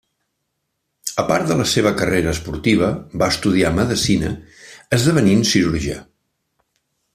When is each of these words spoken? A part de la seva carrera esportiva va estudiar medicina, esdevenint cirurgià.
A 1.23 1.25
part 1.31 1.51
de 1.51 1.57
la 1.59 1.65
seva 1.73 1.91
carrera 1.99 2.31
esportiva 2.37 2.89
va 3.23 3.29
estudiar 3.35 3.73
medicina, 3.81 4.33
esdevenint 4.99 5.47
cirurgià. 5.55 6.03